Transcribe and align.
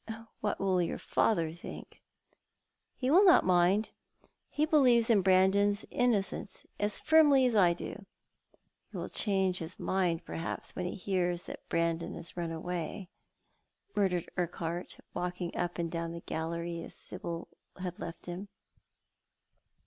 "What 0.41 0.59
will 0.59 0.81
your 0.81 0.97
father 0.97 1.53
think?" 1.53 1.87
i6o 1.93 1.93
Thou 1.93 1.93
art 1.93 2.33
the 2.33 3.05
Man. 3.05 3.11
"Ho 3.11 3.13
will 3.19 3.25
not 3.31 3.45
mind. 3.45 3.91
He 4.49 4.65
believes 4.65 5.11
in 5.11 5.21
Brandon's 5.21 5.85
innocence 5.91 6.65
as 6.79 6.97
firmly 6.99 7.45
as 7.45 7.55
I 7.55 7.73
do." 7.75 8.07
"He 8.89 8.97
will 8.97 9.09
change 9.09 9.59
his 9.59 9.79
mind, 9.79 10.25
perhaps, 10.25 10.75
when 10.75 10.85
he 10.85 10.95
hears 10.95 11.43
that 11.43 11.69
Brandon 11.69 12.15
has 12.15 12.35
run 12.35 12.49
away," 12.51 13.09
muttered 13.95 14.27
Urquhart, 14.37 14.97
walking 15.13 15.55
up 15.55 15.77
and 15.77 15.91
down 15.91 16.13
the 16.13 16.21
gallery 16.21 16.83
after 16.83 16.95
Sibyl 16.97 17.47
had 17.79 17.99
left 17.99 18.25
him. 18.25 18.47